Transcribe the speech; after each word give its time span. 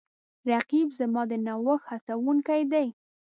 رقیب 0.49 0.89
زما 0.99 1.21
د 1.31 1.33
نوښت 1.45 1.85
هڅونکی 2.09 2.61
دی 2.71 2.87